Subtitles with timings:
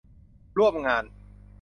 [0.57, 1.03] ร่วมงาน